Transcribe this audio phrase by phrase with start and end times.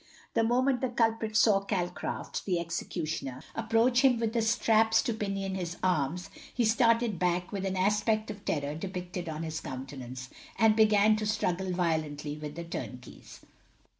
[0.33, 5.53] The moment the culprit saw Calcraft, the executioner, approach him with the straps to pinion
[5.53, 10.75] his arms, he started back with an aspect of terror depicted on his countenance, and
[10.75, 13.41] began to struggle violently with the turnkeys.